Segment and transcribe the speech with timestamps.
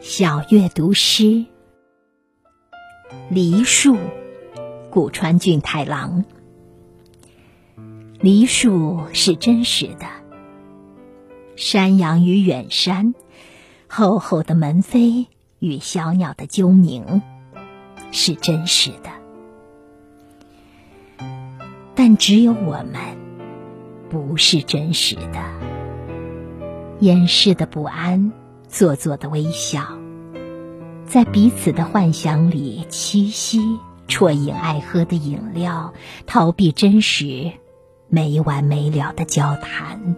[0.00, 1.44] 小月读诗，
[3.30, 3.96] 梨树，
[4.90, 6.24] 古川俊太郎。
[8.20, 10.06] 梨树是真实的，
[11.56, 13.12] 山羊与远山，
[13.88, 15.26] 厚厚的门扉
[15.58, 17.20] 与小鸟的啾鸣，
[18.12, 19.10] 是真实的。
[21.96, 23.18] 但只有我们，
[24.08, 25.42] 不是真实的。
[27.00, 28.32] 掩饰的不安，
[28.68, 29.82] 做作的微笑，
[31.06, 35.94] 在彼此的幻想里栖息，啜饮爱喝的饮料，
[36.26, 37.52] 逃避真实，
[38.08, 40.14] 没完没了的交谈，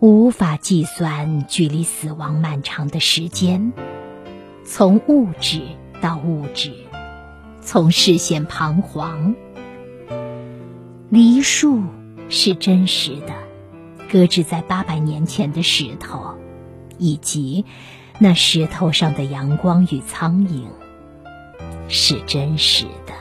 [0.00, 3.72] 无法计算距离死亡漫长的时间，
[4.64, 5.62] 从物质
[6.02, 6.72] 到物质，
[7.62, 9.34] 从视线彷徨。
[11.08, 11.84] 梨树
[12.28, 13.46] 是真实的。
[14.08, 16.36] 搁置在八百年前的石头，
[16.98, 17.64] 以及
[18.18, 20.66] 那石头上的阳光与苍蝇，
[21.88, 23.12] 是真实的。